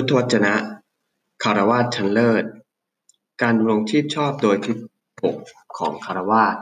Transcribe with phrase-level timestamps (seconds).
[0.00, 0.54] พุทธวจนะ
[1.42, 2.44] คารวาสชั้นเลิศ
[3.42, 4.78] การดำรงชีพชอบโดยทิฏ
[5.20, 5.36] ฐก
[5.78, 6.56] ของคารวาส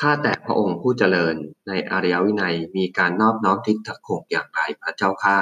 [0.00, 1.34] ข้าแต่พระองค์ผู้เจริญ
[1.68, 5.38] ในอริยวินัยมีการนอบน้อมทิฏฐกอย่างไรพระเจ้าข้า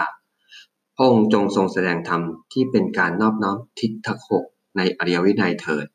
[0.96, 4.08] พระองค์จงทรงแสดงธรรมที่เป็นการนอบน้อมทิฏฐ
[4.42, 4.44] ก
[4.76, 5.86] ในอริยวินัยเถิด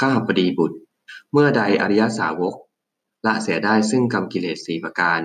[0.00, 0.78] ข้าพดีบุตร
[1.32, 2.54] เมื่อใดอริยสาวก
[3.26, 5.20] ละเสียได้ซึ่งกรรมกิเลสสีประการ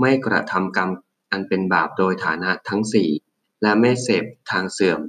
[0.00, 0.90] ไม่กระทำกรรม
[1.30, 3.10] อันเป็นบาปโดยฐานะทั้งสี่
[3.62, 5.00] และไม่เสพทางเสื่อม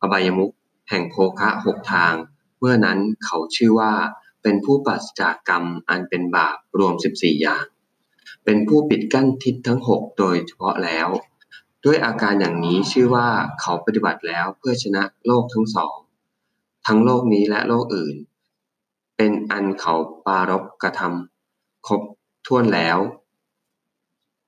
[0.00, 0.52] อบายมุข
[0.90, 2.14] แห่งโภคะหกทาง
[2.58, 3.92] เมื่อนั้นเขาชื่อว่า
[4.42, 7.64] เป็นผู้ปราศจากกรรมอันเป็นบาปรวม14อย่าง
[8.44, 11.08] เป็นผู้ปิดกั้นทิศทั้ง6โดยเฉพาะแล้ว
[11.84, 13.28] ด้วยอาการอย่างนี้ชื่อว่า
[13.60, 15.96] เขาปฏิบัติแล้วเพื่อชนะโลกทั้งสอง
[16.86, 18.16] ทั้งโลกนี้และโลกอื่น
[19.16, 19.94] เป็นอันเขา
[20.26, 22.02] ปารบกระทำครบ
[22.46, 22.98] ถ้วนแล้ว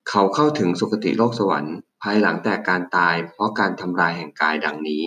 [0.09, 5.05] เขาเข้าถึงสุคติโลกสวรรค์ ภายหลังแต่การตายเพราะการทำลายแห่งกายดังนี้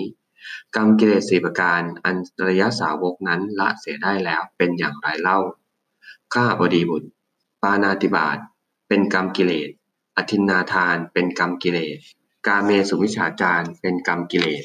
[0.76, 2.16] กรรมกิเลสสี่ประการอัน
[2.48, 5.40] ระยะสาวกนั้นละเสียได้แล้วเป็นอย่างไรเล่า
[6.34, 7.10] ข้าบดีบุตร
[7.62, 8.38] ปานาติบาต
[8.88, 9.70] เป็นกรรมกิเลส
[10.18, 11.98] อธินนาทานเป็นกรรมกิเลส
[12.48, 14.64] กาเมสุวิชาจารเป็นกรรมกิเลส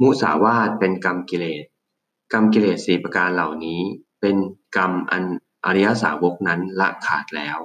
[0.00, 1.64] มุสาวาทเป็นกรรมกิเลส
[2.32, 3.80] กรรมกิเลสสี่ประการเหล่านี้
[4.20, 4.36] เป็น
[4.76, 5.24] กรรมอัน
[5.64, 7.58] อริยสาวกนั้นละขาดแล้ว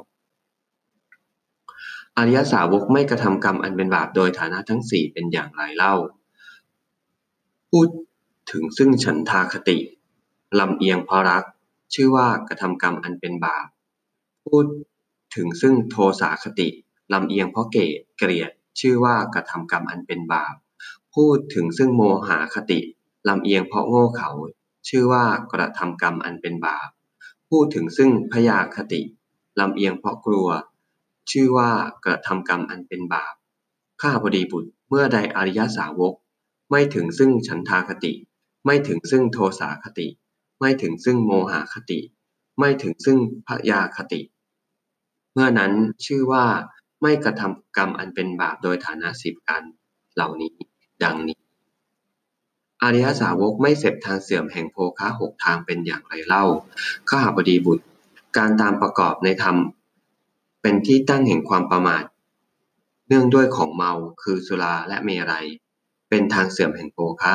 [2.18, 5.96] อริยสาวกไม่กระทำกรรมอันเป็นบาปโดยฐานะทั้งสี่เป็นอย่างไรเล่า
[7.70, 7.88] พูด
[8.52, 9.78] ถึงซึ่งฉันทาคติ
[10.60, 11.44] ลำเอียงเพราะรัก
[11.94, 13.68] ชื่อว่ากระทำกรรมอันเป็นบาป
[14.48, 14.66] พูด
[15.36, 16.68] ถึงซึ่งโทสาคติ
[17.14, 20.56] ลำเอียงเพราะเกลียดเกลียด ชื่อว่ากระทำกรรมอันเป็นบาป
[21.16, 22.80] พูดถึงซึ่งโมหาคติ
[23.28, 24.32] ลำเอียงเพราะโง่เขา
[24.90, 26.90] ชื่อว่ากระทำกรรมอันเป็นบาป
[27.50, 29.02] พูดถึงซึ่งพยาคติ
[29.60, 30.50] ลำเอียงเพราะกลัว
[31.32, 31.70] ชื่อว่า
[32.06, 33.34] กระทำกรรมอันเป็นบาป
[34.02, 36.14] ข้าพอดีบุตร เมื่อใดอริยสาวก
[36.72, 38.14] ไม่ถึงซึ่งฉันทาคติ
[38.66, 40.08] ไม่ถึงซึ่งโทสาคติ
[40.60, 42.00] ไม่ถึงซึ่งโมหคติ
[42.60, 44.22] ไม่ถึงซึ่งพยาคติ
[45.34, 45.74] เมื่อนั้น
[46.06, 46.46] ชื่อว่า
[47.02, 49.64] ไม่กระทำกรรมอันเป็นบาปโดยฐานะสิบกัน
[50.16, 50.54] เหล่านี้
[51.04, 51.40] ดังนี้
[52.84, 56.46] อริยสาวกไม่เสพทางเสื่อมแห่งโภคะหกทางเป็นอย่างไรเล่า
[57.10, 57.86] ข้าพอดีบุตร
[58.38, 59.58] การตามประกอบในธรรม
[60.62, 62.04] เป็นที่ตั้งแห่งความประมาท
[63.08, 63.92] เนื่องด้วยของเมา
[64.22, 65.48] คือสุราและเมรัย
[66.10, 67.34] เป็นทางเสื่อมแห่งโภคะ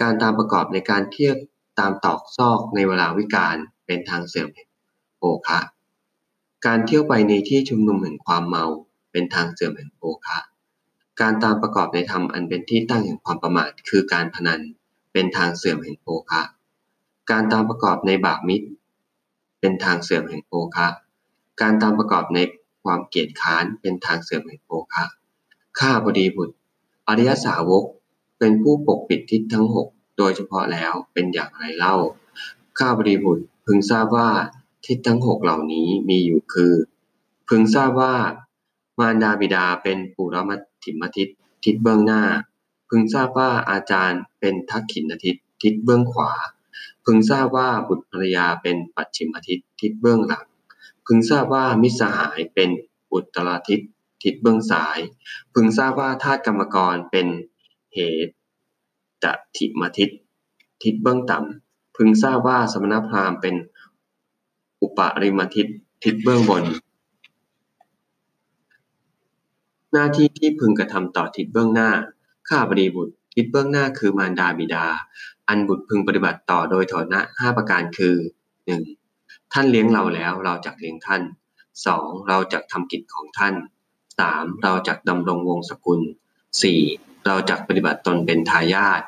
[0.00, 1.36] การตามประกอบในการเที่ยว
[1.78, 3.56] ตามตอกซอกในเวลาวิกาล
[3.86, 4.68] เป็นทางเสื่อมแห่ง
[5.16, 5.60] โภคะ
[6.66, 8.64] การเที่ยวไปในที่ชุมนุมแห่งความเมา
[9.12, 10.38] เป็นทางเสื่อมแห่งโภคะ
[11.20, 14.60] การตามประกอบในธรรมอันเป็นที่ตั้งแห่งความประมาทคือการพนัน
[15.12, 16.42] เป็นทางเสื่อมแห่งโภคะ
[17.30, 18.68] การตามประกอบในบาปมิตร
[19.60, 20.88] เป็นทางเสื่อมแห่งโภคะ
[21.60, 22.38] การตามประกอบใน
[22.84, 25.04] ความเกียจค้านเป็นทางเสื่อมแห่งโภคะ
[25.80, 26.54] ข้าพอดีบุตร
[27.08, 27.84] อริยสาวก
[28.38, 29.88] เป็นผู้ปกปิดทิศทั้งหก
[30.18, 31.96] โดยเฉพาะแล้วเป็นอย่างไรเล่า
[32.78, 34.28] ข้าพอดีบุตรพึงทราบว่า
[34.86, 36.72] ทิศทั้งหกเหล่านี้มีอยู่คือ
[37.48, 38.14] พึงทราบว่า
[38.98, 41.28] มารดาบิดาเป็นปุรมัติมทิศ
[41.64, 42.22] ทิศเบื้องหน้า
[42.88, 46.32] พึงทราบว่าอาจารย์เป็นทักขิณทิศทิศเบื้องขวา
[47.04, 50.44] พึงทราบว่าบุตรภรยาเป็นปัจฉิมทิศทิศเบื้องหลัง
[51.06, 52.70] พึงทราบว่ามิสหายเป็น
[53.12, 53.80] อุตรทิศ
[54.22, 54.98] ทิศเบื้องซ้าย
[55.54, 57.26] พึงทราบว่าธาตุกรรมกรเป็น
[57.94, 58.34] เหตุ
[59.22, 59.24] ต
[59.56, 60.08] ทิมทิศ
[60.82, 63.54] ทิศเบื้องต่ำพึงทราบว่าสมณพราหมณ์เป็น
[64.82, 65.66] อุปริมทิศ
[66.04, 66.64] ทิศเบื้องบน
[69.92, 71.90] หน้าที่ที่พึงกระทำต่อทิศเบื้องหน้า
[72.48, 74.86] ข้าบดีบุตร ทิศเบื้องหน้าคือมารดาบิดา
[75.48, 78.16] อันบุตรพึงปฏิบัติต่อโดยฐานะห้าประการคือ
[78.66, 79.03] 1.
[79.56, 81.22] ท่านเลี้ยงเราแล้วเราจะเลี้ยงท่าน
[81.74, 82.28] 2.
[82.28, 83.54] เราจะทำกิจของท่าน
[84.08, 84.62] 3.
[84.64, 86.00] เราจะดำรงวงศกุล
[86.62, 87.26] 4.
[87.26, 89.02] เราจะปฏิบัติตนเป็นทายาท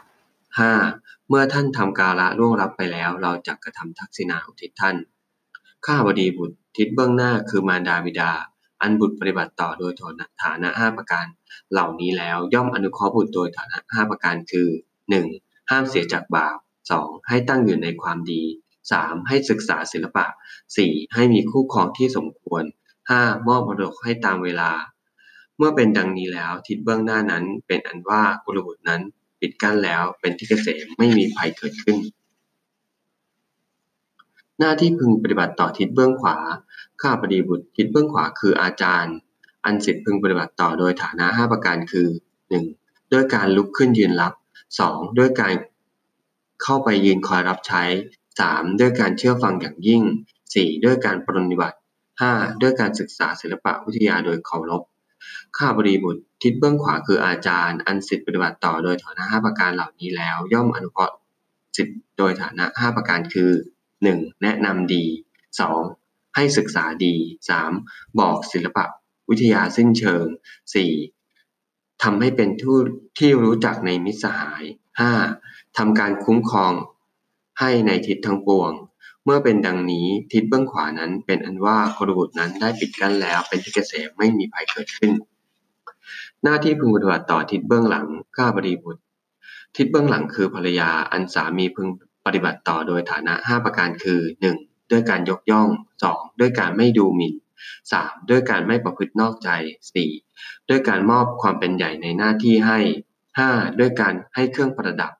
[0.60, 1.28] 5.
[1.28, 4.96] เมื่อท่านทำกาละล่วงรับไปแล้ว เราจะกระทำทักษิณาอุทิศท่าน
[5.84, 8.32] ข้าบดีบุตรทิศเบื้องหน้าคือมารดาบิดา
[8.82, 9.92] อันบุตรปฏิบัติต่อโดย
[10.42, 11.26] ฐานะห้าประการ
[11.72, 14.68] เหล่านี้แล้วย่อมอนุเคราะห์บุตรโดยฐานะห้าประการคือ
[15.18, 15.70] 1.
[15.70, 16.56] ห้ามเสียจากบาป
[16.92, 17.28] 2.
[17.28, 18.42] ให้ตั้งอยู่ในความดี
[18.90, 19.28] 3.
[19.28, 20.26] ให้ศึกษาศิลปะ
[20.74, 21.14] 4.
[21.14, 22.62] ให้มีคู่ครองที่สมควร
[23.10, 23.46] 5.
[23.46, 24.70] มอบมรดกให้ตามเวลา
[25.56, 29.02] เมื่อเป็นดังนี้แล้วทิศเบื้องหน้านั้นเป็นอันว่ากุลบุตรนั้น
[29.40, 31.96] ปิดกั้นแล้วเป็นที่เกษมไม่มีภัยเกิดขึ้น
[34.58, 36.36] หน้าที่พึงปฏิบัติต่อทิศเบื้องขวา
[37.02, 39.16] ข้าพดีบุตรทิศเบื้องขวาคืออาจารย์
[39.64, 42.08] อันสิทธิพึงปฏิบัติต่อโดยฐานะ 5 ประการคือ
[42.60, 43.12] 1.
[43.12, 44.32] ด้วยการลุกขึ้นยืนรับ
[44.76, 45.18] 2.
[45.18, 45.52] ด้วยการ
[46.62, 47.82] เข้าไปยืนคอยรับใช้
[48.40, 48.80] 3.
[48.80, 50.02] ด้วยการเชื่อฟังอย่างยิ่ง
[50.44, 50.84] 4.
[50.84, 51.78] ด้วยการปรนิบัติ
[52.20, 52.62] 5.
[52.62, 54.82] ด้วยการศึกษาศิลปะวิทยาโดยเคารพ
[55.56, 61.14] ข้าบดีบุตรทิศเบื้องขวาคืออาจารย์ อันสิทธิปฏิบัติต่อโดยฐานะห้าประการเหล่านี้แล้ว ย่อมอนุเคราะห์
[61.76, 63.50] สิทธิโดยฐานะห้าประการคือ
[64.02, 65.04] หนึ่งแนะนำดี
[65.60, 65.80] สอง
[66.34, 67.14] ให้ศึกษาดี
[67.48, 67.72] สาม
[68.20, 68.84] บอกศิลปะ
[69.30, 70.24] วิทยาสิ้นเชิง
[70.74, 70.92] สี่
[72.02, 72.48] ทำให้เป็น
[73.18, 74.64] ที่รู้จักในมิตรสหาย
[75.00, 75.12] ห้า
[75.78, 76.72] ทำการคุ้มครอง
[77.60, 78.72] ให้ในทิศทั้งปวง
[79.24, 85.12] เมื่อเป็นดังนี้ทิศเบื้องขวานั้นเป็นอันว่าครบุตรนั้นได้ปิดกั้นแล้วเป็นที่เกษมไม่มีภัยเกิดขึ้น
[86.42, 88.06] หน้าที่พึงปฏิบัติต่อทิศเบื้องหลัง
[88.36, 89.02] ข้าบดีบุตร
[89.76, 91.88] ทิศเบื้องหลังคือภรรยาอันสามีพึง
[92.26, 94.56] ปฏิบัติต่อโดยฐานะห้าประการคือหนึ่ง
[94.90, 95.68] ด้วยการยกย่อง
[96.02, 97.34] สองด้วยการไม่ดูหมิ่น
[97.92, 99.48] สามด้วยการไม่ประพฤตินอกใจ
[99.92, 100.10] สี่
[100.68, 102.78] ด้วยการมอบความเป็นใหญ่ในหน้าที่ให้
[103.38, 105.12] ห้าด้วยการให้เครื่องประดับ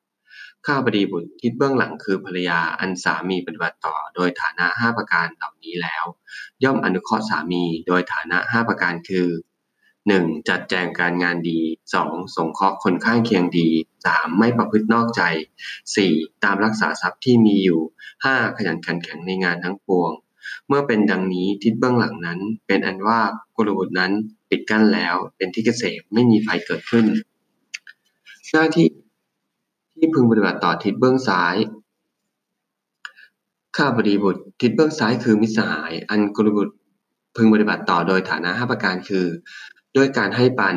[0.67, 6.05] ข้าบดีบุตรคิดเบื้องหลังคือภรรยาอันสามีปฏิบัติต่อ โดยฐานะห้าประการเหล่านี้แล้ว
[6.65, 9.29] ย่อมอนุเคราะห์สามีโดยฐานะห้าประการคือ
[10.09, 11.61] หนึ่งจัดแจงการงานดี
[11.95, 13.69] สองสงเคราะห์คนข้างเคียงดี
[14.07, 15.23] สามไม่ประพฤตินอกใจ
[15.95, 16.13] สี่
[16.45, 17.81] ตามรักษาทรัพย์ที่มีอยู่
[18.25, 20.11] ห้าขยันขันแข็งในงานทั้งปวง
[20.69, 23.21] เมื่อเป็นดังนี้ทิศเบื้องหลังนั้น เป็นอันว่า
[23.57, 24.13] กุลบุตรนั้น
[24.51, 27.05] ปิดกั้นแล้วเป็นที่เกษมไม่มีภัยเกิดขึ้น
[28.53, 28.87] หน้าที่
[29.97, 31.57] ที่พึงปฏิบัติต่อทิศเบื้องซ้าย
[33.77, 36.75] ข้าบดีบุตรทิศเบื้องซ้ายคือมิสหาย อันกุลบุตร
[37.37, 39.27] พึงปฏิบัติต่อโดยฐานะห้าประการคือ
[39.97, 40.77] ด้วยการให้ปัน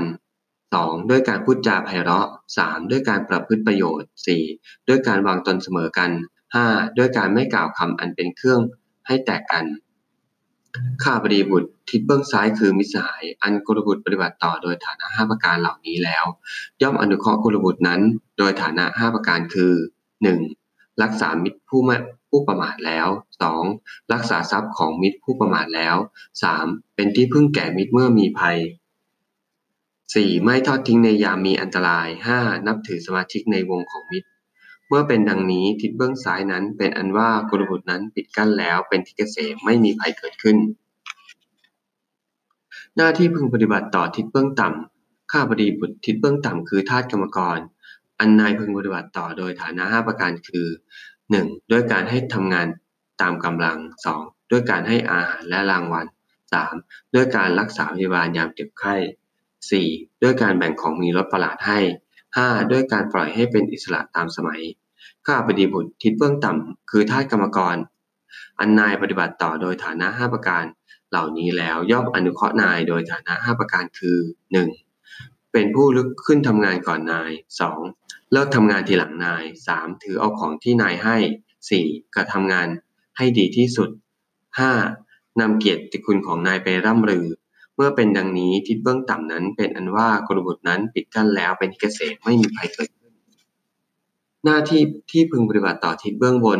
[0.73, 2.27] สองด้วยการพูดจาไพเราะ
[2.57, 4.43] สามด้วยการประพฤติประโยชน์สี่
[4.87, 6.11] ด้วยการวางตนเสมอกัน
[6.55, 6.65] ห้า
[6.97, 8.59] ด้วยการไม่กล่าวคำอันเป็นเครื่อง
[9.07, 9.65] ให้แตกกัน
[11.03, 16.25] ข้าพดีบุตรทิศเบื้องซ้ายคือมิสหาย อันกุลบุตรปฏิบัติต่อโดยฐานะห้าประการเหล่านี้แล้ว
[16.81, 18.01] ย่อมอนุเคราะห์กุลบุตรนั้น
[18.37, 19.73] โดยฐานะห้าประการคือ
[20.23, 20.39] หนึ่ง
[21.03, 21.97] รักษามิตรผู้ไม่
[22.29, 23.07] ผู้ประมาทแล้ว
[23.41, 23.63] สอง
[24.13, 25.95] รักษาทรัพย์ของมิตรผู้ประมาทแล้ว
[26.43, 28.57] สามเป็นที่พึ่งแก่มิตรเมื่อมีภัย
[30.15, 34.29] สี่ไม่ทอดทิ้งในยามมีอันตรายห้านับถือสมาชิกในวงของมิตร
[34.89, 40.57] เมื่อเป็นดังนี้ทิศเบื้องซ้ายนั้น เป็นอันว่ากุลบุตรนั้นปิดกั้นแล้วเป็นที่เกษมไม่มีภัยเกิดขึ้น
[42.95, 47.59] หน้าที่พึงปฏิบัติต่อทิศเบื้องต่ำข้าพดีบุตรทิศเบื้องต่ำคือทาสกรรมกร
[48.19, 50.67] อันนายพึงปฏิบัติต่อโดยฐานะห้าประการคือ
[51.31, 52.67] หนึ่งด้วยการให้ทำงาน
[53.21, 56.05] ตามกำลังสองด้วยการให้อาหารและรางวัล
[56.53, 56.75] สาม
[57.15, 58.95] ด้วยการรักษาพยาบาลยามเจ็บไข้
[59.59, 60.23] 4.
[60.23, 61.79] ด้วยการแบ่งของมีรสประหลาดให้
[62.37, 62.71] 5.
[62.71, 64.61] ด้วยการปล่อยให้เป็นอิสระตามสมัย
[65.27, 67.75] ข้าพดีบุตรทิศเบื้องต่ำคือทาสกรรมกร
[68.59, 70.63] อันนายปฏิบัติต่อโดยฐานะ 5 ประการ
[71.09, 74.17] เหล่านี้แล้วย่อมอนุเคราะห์นายโดยฐานะ 5 ประการคือ
[74.85, 75.51] 1.
[75.51, 77.31] เป็นผู้ลุกขึ้นทำงานก่อนนาย
[77.81, 78.31] 2.
[78.31, 79.43] เลิกทำงานทีหลังนาย
[79.73, 80.03] 3.
[80.03, 81.17] ถือเอาของที่นายให้
[81.67, 82.15] 4.
[82.15, 82.67] กระทำงาน
[83.17, 83.89] ให้ดีที่สุด
[84.65, 85.39] 5.
[85.39, 87.25] นำเกียรติคุณของนายไปร่ำรือ
[87.81, 93.13] เมื่อเป็นดังนี้ทิศเบื้องต่ำนั้น เป็นอันว่ากรบุตรนั้นปิดกั้นแล้วเป็นที่เกษตรไม่มีภัยเกิดขึ้น
[94.43, 94.81] หน้าที่
[95.11, 96.59] ที่พึงปฏิบัติต่อทิศเบื้องบน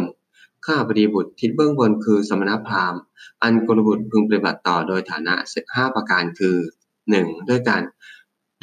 [0.65, 3.01] ข้าพดีบุตรทิศเบื้องบนคือสมณพราหมณ์
[3.43, 5.35] อันกรบุตรพึงปฏิบัติต่อโดยฐานะ
[5.75, 6.55] ห้าประการคือ
[7.09, 7.81] หนึ่งด้วยการ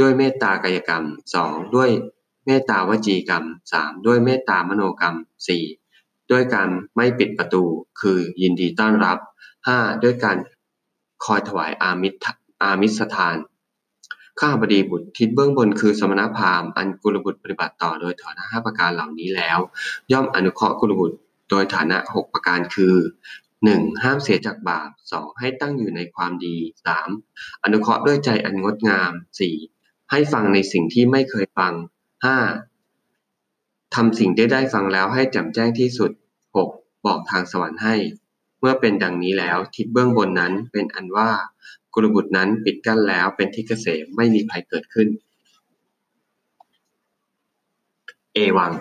[0.00, 1.04] ด้วยเมตตากายกรรม
[1.34, 1.90] สองด้วย
[2.46, 5.16] เมตตาวจีกรรมสามด้วยเมตตามโนกรรม
[5.48, 5.64] สี่
[6.30, 7.62] ด้วยการไม่ปิดประตู
[8.00, 9.18] คือยินดีต้อนรับ
[9.66, 10.36] ห้าด้วยการ
[11.24, 12.18] คอยถวายอามิตร
[12.62, 13.36] อามิสทาน
[14.40, 19.58] ข้าบดีบุตรทิศเบื้องบนคือสมณพราหมณ์อันกุลบุตรปฏิบัติต่อโดยฐานะห้าประการเหล่านี้แล้ว
[20.12, 21.16] ย่อมอนุเคราะห์กุลบุตร
[21.50, 22.94] โดยฐานะหกประการคือ
[23.48, 24.02] 1.
[24.02, 25.38] ห้ามเสียจากบาป 2.
[25.38, 26.56] ให้ตั้งอยู่ในความดี
[27.10, 27.62] 3.
[27.64, 29.12] อนุเคราะห์ด้วยใจอันงดงาม
[29.60, 30.10] 4.
[30.10, 31.72] ให้ฟังในสิ่งที่ไม่เคยฟัง
[33.04, 33.94] 5.
[33.94, 36.10] ทำสิ่งได้ได้ฟังแล้วให้แจ่มแจ้งที่สุด
[36.58, 37.06] 6.
[37.06, 37.96] บอกทางสวรรค์ให้
[38.60, 41.30] เมื่อเป็นดังนี้แล้วทิศเบื้องบนนั้นเป็นอันว่า
[41.98, 45.08] กุลบุตรนั้นปิดกั้นแล้วเป็นที่เกษมไม่มีภัยเกิดขึ้น
[48.34, 48.72] เอวัง